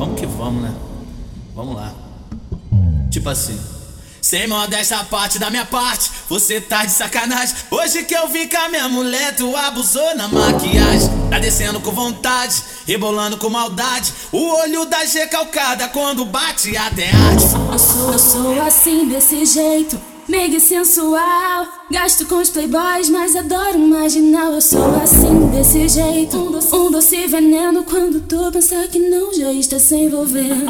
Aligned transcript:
Vamos 0.00 0.18
que 0.18 0.24
vamos, 0.24 0.62
né? 0.62 0.74
Vamos 1.54 1.76
lá. 1.76 1.92
Tipo 3.10 3.28
assim. 3.28 3.60
Sem 4.22 4.48
modéstia 4.48 5.04
parte 5.04 5.38
da 5.38 5.50
minha 5.50 5.66
parte, 5.66 6.10
você 6.26 6.58
tá 6.58 6.86
de 6.86 6.92
sacanagem. 6.92 7.54
Hoje 7.70 8.04
que 8.04 8.14
eu 8.14 8.26
vi 8.28 8.48
com 8.48 8.56
a 8.56 8.68
minha 8.70 8.88
mulher, 8.88 9.36
tu 9.36 9.54
abusou 9.54 10.16
na 10.16 10.26
maquiagem. 10.26 11.10
Tá 11.28 11.38
descendo 11.38 11.80
com 11.80 11.90
vontade, 11.90 12.62
rebolando 12.86 13.36
com 13.36 13.50
maldade. 13.50 14.10
O 14.32 14.38
olho 14.62 14.86
da 14.86 15.04
G 15.04 15.26
calcada 15.26 15.86
quando 15.88 16.24
bate 16.24 16.74
até 16.78 17.10
arde. 17.10 17.44
Eu 17.70 17.78
sou, 17.78 18.12
eu 18.12 18.18
sou 18.18 18.62
assim, 18.62 19.06
desse 19.06 19.44
jeito, 19.44 20.00
mega 20.30 20.60
sensual. 20.60 21.66
Gasto 21.90 22.24
com 22.26 22.36
os 22.36 22.48
playboys, 22.48 23.10
mas 23.10 23.34
adoro 23.34 23.78
marginal. 23.78 24.52
Eu 24.52 24.60
sou 24.60 24.94
assim, 25.02 25.50
desse 25.50 25.88
jeito, 25.88 26.36
um 26.36 26.52
doce, 26.52 26.74
um 26.74 26.90
doce 26.90 27.26
veneno. 27.26 27.82
Quando 27.82 28.20
tu 28.20 28.50
pensar 28.52 28.86
que 28.86 28.98
não, 29.00 29.34
já 29.34 29.52
está 29.52 29.78
se 29.78 29.96
envolvendo. 29.96 30.66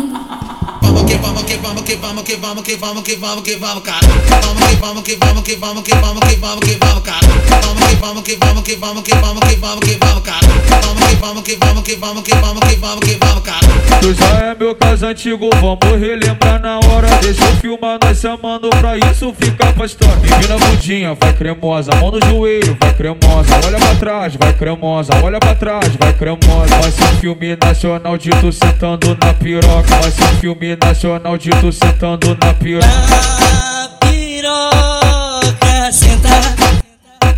Vamos 0.82 1.04
que 1.04 1.16
vamos 1.18 1.42
que 1.42 1.56
vamos 1.56 1.82
que 1.82 1.96
vamos 1.96 2.22
que 2.22 2.36
vamos 2.36 2.62
que 2.62 2.76
vamos 2.76 3.02
que 3.02 3.16
vamos 3.16 3.44
que 3.44 3.56
vamos, 3.56 3.82
cara. 3.84 4.00
Vamos 4.30 4.66
que 4.66 4.76
vamos 4.76 5.02
que 5.02 5.16
vamos 5.16 5.42
que 5.42 5.56
vamos 5.56 5.82
que 5.82 5.94
vamos 5.94 6.24
que 6.24 6.36
vamos 6.36 6.64
que 6.64 6.76
vamos, 6.76 7.02
cara. 7.02 7.26
Vamos 7.50 7.88
que 7.90 7.96
vamos 7.96 8.22
que 8.22 8.36
vamos 8.36 8.62
que 8.62 8.76
vamos 8.76 9.02
que 9.02 9.14
vamos 9.14 9.42
que 9.44 9.56
vamos 9.56 9.84
que 9.84 9.96
vamos, 9.96 10.22
cara. 10.22 10.46
Vamos 10.70 11.06
que 11.06 11.16
vamos 11.16 11.42
que 11.42 11.56
vamos 11.56 11.82
que 11.82 11.96
vamos 11.96 12.22
que 12.22 12.34
vamos 12.34 12.62
que 12.64 12.76
vamos 12.76 13.04
que 13.04 13.16
vamos, 13.16 13.42
cara. 13.44 13.89
Tu 14.00 14.14
já 14.14 14.24
é 14.46 14.54
meu 14.58 14.74
caso 14.74 15.04
antigo, 15.06 15.50
vamos 15.60 16.00
relembrar 16.00 16.58
na 16.58 16.78
hora. 16.78 17.06
Deixa 17.20 17.44
eu 17.44 17.56
filmar 17.56 17.98
nós 18.02 18.18
chamando 18.18 18.70
pra 18.70 18.96
isso 18.96 19.34
ficar 19.38 19.74
pra 19.74 19.84
história. 19.84 20.14
Empina 20.16 20.54
a 20.54 20.58
bundinha, 20.58 21.14
vai 21.14 21.32
cremosa, 21.34 21.94
mão 21.96 22.10
no 22.10 22.20
joelho, 22.24 22.76
vai 22.80 22.94
cremosa. 22.94 23.60
Olha 23.66 23.78
pra 23.78 23.94
trás, 23.96 24.36
vai 24.36 24.52
cremosa, 24.54 25.12
olha 25.22 25.38
pra 25.38 25.54
trás, 25.54 25.94
vai 25.96 26.14
cremosa. 26.14 26.80
Vai 26.80 26.90
ser 26.90 27.16
filme 27.20 27.58
nacional 27.62 28.16
de 28.16 28.30
tu 28.30 28.50
sentando 28.50 29.18
na 29.22 29.34
piroca. 29.34 29.96
Vai 30.00 30.10
ser 30.10 30.28
filme 30.40 30.78
nacional 30.82 31.36
de 31.36 31.50
tu 31.50 31.70
sentando 31.70 32.38
na 32.42 32.54
piroca. 32.54 32.86
Na 32.86 33.90
piroca, 34.00 35.92
senta, 35.92 36.28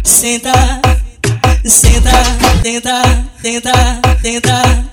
senta, 0.05 0.53
senta, 1.65 2.13
tenta, 2.63 3.03
tenta, 3.43 3.73
tenta. 4.23 4.92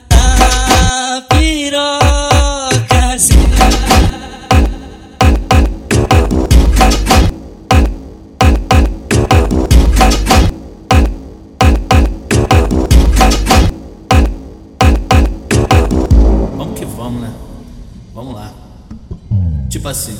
Vamos 17.10 17.22
né? 17.22 17.34
Vamos 18.14 18.36
lá. 18.36 18.54
Tipo 19.68 19.88
assim. 19.88 20.18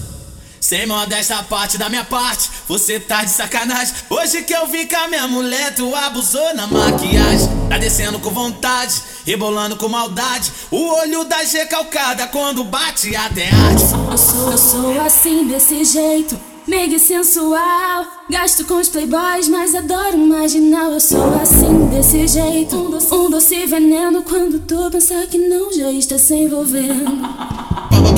Sem 0.60 0.86
modéstia 0.88 1.42
parte 1.44 1.78
da 1.78 1.88
minha 1.88 2.04
parte, 2.04 2.50
você 2.68 3.00
tá 3.00 3.24
de 3.24 3.30
sacanagem. 3.30 3.94
Hoje 4.10 4.42
que 4.44 4.54
eu 4.54 4.68
vi 4.68 4.86
com 4.88 4.96
a 4.96 5.08
minha 5.08 5.28
mulher, 5.28 5.74
tu 5.74 5.96
abusou 5.96 6.54
na 6.54 6.68
maquiagem. 6.68 7.48
Tá 7.70 7.78
descendo 7.78 8.20
com 8.20 8.30
vontade, 8.30 9.02
rebolando 9.26 9.78
com 9.78 9.88
maldade. 9.88 10.52
O 10.70 10.78
olho 11.00 11.24
da 11.24 11.44
G 11.44 11.66
calcada 11.68 12.28
quando 12.28 12.64
bate 12.64 13.16
até 13.16 13.50
arde. 13.50 13.84
Eu 14.12 14.18
sou, 14.18 14.52
eu 14.52 14.58
sou 14.58 15.02
assim, 15.02 15.48
desse 15.48 15.86
jeito, 15.86 16.38
mega 16.70 17.00
sensual. 17.00 18.06
Gasto 18.30 18.64
com 18.66 18.76
os 18.76 18.88
playboys, 18.88 19.50
mas 19.50 19.74
adoro 19.74 20.18
marginal. 20.18 20.92
Eu 20.92 21.00
sou 21.00 21.34
assim, 21.42 21.88
desse 21.88 22.28
jeito, 22.28 22.76
um 22.76 22.92
doce, 22.92 23.14
um 23.14 23.30
doce 23.30 23.66
veneno. 23.66 24.22
Quando 24.22 24.60
tu 24.60 24.90
pensar 24.92 25.26
que 25.26 25.38
não, 25.40 25.74
já 25.74 25.92
está 25.92 26.18
se 26.18 26.36
envolvendo. 26.36 27.10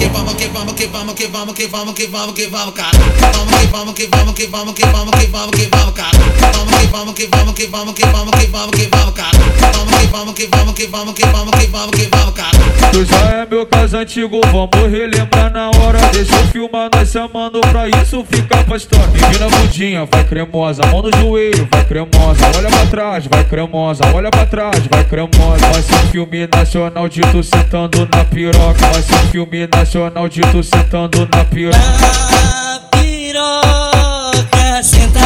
Que 0.02 0.08
vamos 0.08 0.34
que 0.34 0.48
vamos 0.48 0.74
que 0.74 0.88
vamos 0.88 1.14
que 1.14 1.28
vamos 1.28 1.54
que 1.54 1.68
vamos 1.68 1.94
que 1.94 2.08
vamos 2.08 2.34
que 2.34 2.48
vamos, 2.48 2.74
cara. 2.74 2.90
Vamos 3.22 3.54
que 3.54 3.68
vamos 3.68 3.94
que 3.94 4.08
vamos 4.08 4.34
que 4.34 4.48
vamos 4.48 4.74
que 4.74 4.86
vamos 4.88 5.12
que 5.14 5.28
vamos 5.28 5.52
que 5.52 5.68
vamos, 5.68 5.94
cara. 5.94 6.18
Vamos 6.42 6.74
que 6.74 6.88
vamos 6.88 7.14
que 7.14 7.28
vamos 7.28 7.54
que 7.54 7.68
vamos 7.68 7.94
que 7.94 8.06
vamos 8.08 8.32
que 8.32 8.48
vamos 8.48 8.72
que 8.72 8.88
vamos, 8.88 9.14
cara. 9.14 9.38
Vamos 9.62 9.94
que 10.02 10.08
vamos 10.08 10.34
que 10.34 10.48
vamos 10.48 10.74
que 10.74 10.88
vamos 10.88 11.14
que 11.14 11.26
vamos 11.28 11.52
que 11.52 11.68
vamos 11.68 11.92
que 11.92 12.08
vamos, 12.08 12.34
cara. 12.34 12.92
Tu 12.92 13.06
já 13.06 13.16
é 13.16 13.46
meu 13.46 13.64
caso 13.68 13.98
antigo, 13.98 14.42
vamos 14.52 14.92
relembrar 14.92 15.54
na 15.54 15.70
hora. 15.70 16.00
Deixa 16.12 16.34
eu 16.34 16.48
filmar 16.48 16.90
nós 16.92 17.12
chamando 17.12 17.62
pra 17.62 17.88
isso 17.88 18.26
ficar 18.28 18.64
pra 18.64 18.78
história. 18.78 19.06
Empina 19.06 19.46
a 19.46 19.50
bundinha, 19.50 20.08
vai 20.12 20.24
cremosa, 20.24 20.82
mão 20.88 21.04
no 21.04 21.16
joelho, 21.16 21.68
vai 21.72 21.86
cremosa. 21.86 22.52
Olha 22.58 22.70
pra 22.70 22.86
trás, 22.88 23.28
vai 23.28 23.44
cremosa, 23.44 24.04
olha 24.16 24.32
pra 24.32 24.48
trás, 24.48 24.82
vai 24.90 25.04
cremosa. 25.04 25.68
Vai 25.72 25.82
ser 25.84 25.94
um 25.94 26.08
filme 26.10 26.50
nacional 26.52 27.08
de 27.08 27.22
tu 27.22 27.44
sentando 27.44 28.10
na 28.12 28.26
piroca. 28.26 28.88
Vai 28.92 29.02
ser 29.04 29.14
um 29.14 29.28
filme 29.30 29.68
nacional 29.68 29.91
de 29.92 30.42
tu 30.52 30.64
sentando 30.64 31.28
na 31.34 31.44
piroca. 31.44 31.78
Na 31.78 32.80
piroca, 32.92 34.82
senta, 34.84 35.20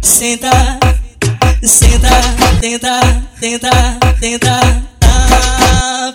senta, 0.00 0.78
senta, 1.62 2.08
tenta, 2.58 3.00
tenta, 3.38 3.70
tenta. 4.18 4.60
Na 5.02 6.12